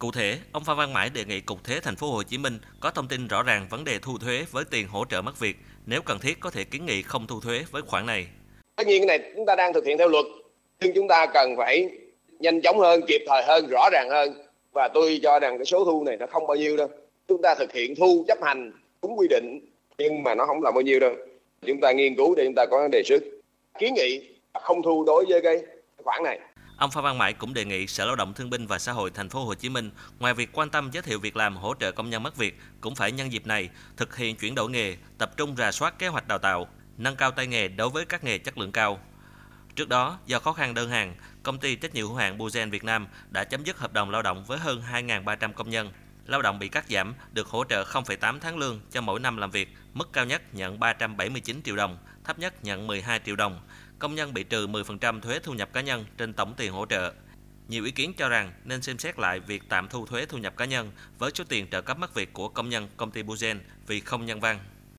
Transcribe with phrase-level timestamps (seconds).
[0.00, 2.58] Cụ thể, ông Phan Văn Mãi đề nghị Cục Thuế Thành phố Hồ Chí Minh
[2.80, 5.56] có thông tin rõ ràng vấn đề thu thuế với tiền hỗ trợ mất việc,
[5.86, 8.26] nếu cần thiết có thể kiến nghị không thu thuế với khoản này.
[8.76, 10.24] Tất nhiên cái này chúng ta đang thực hiện theo luật,
[10.80, 11.90] nhưng chúng ta cần phải
[12.38, 14.34] nhanh chóng hơn, kịp thời hơn, rõ ràng hơn
[14.72, 16.88] và tôi cho rằng cái số thu này nó không bao nhiêu đâu.
[17.28, 18.72] Chúng ta thực hiện thu chấp hành
[19.02, 19.60] đúng quy định
[19.98, 21.14] nhưng mà nó không là bao nhiêu đâu.
[21.66, 23.22] Chúng ta nghiên cứu để chúng ta có đề xuất
[23.78, 24.20] kiến nghị
[24.62, 25.62] không thu đối với cái
[26.04, 26.40] khoản này.
[26.80, 29.10] Ông Phan Văn Mãi cũng đề nghị Sở Lao động Thương binh và Xã hội
[29.10, 31.92] Thành phố Hồ Chí Minh ngoài việc quan tâm giới thiệu việc làm hỗ trợ
[31.92, 35.36] công nhân mất việc cũng phải nhân dịp này thực hiện chuyển đổi nghề, tập
[35.36, 38.38] trung rà soát kế hoạch đào tạo, nâng cao tay nghề đối với các nghề
[38.38, 39.00] chất lượng cao.
[39.76, 42.84] Trước đó, do khó khăn đơn hàng, công ty trách nhiệm hữu hạn Buzen Việt
[42.84, 45.92] Nam đã chấm dứt hợp đồng lao động với hơn 2.300 công nhân.
[46.26, 49.50] Lao động bị cắt giảm được hỗ trợ 0,8 tháng lương cho mỗi năm làm
[49.50, 51.98] việc, mức cao nhất nhận 379 triệu đồng,
[52.30, 53.60] thấp nhất nhận 12 triệu đồng.
[53.98, 57.12] Công nhân bị trừ 10% thuế thu nhập cá nhân trên tổng tiền hỗ trợ.
[57.68, 60.56] Nhiều ý kiến cho rằng nên xem xét lại việc tạm thu thuế thu nhập
[60.56, 63.56] cá nhân với số tiền trợ cấp mất việc của công nhân công ty Buzen
[63.86, 64.58] vì không nhân văn.